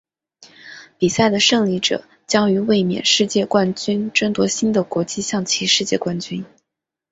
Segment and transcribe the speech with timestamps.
[0.97, 6.43] 比赛的胜利者将与卫冕世界冠军争夺新的国际象棋世界冠军。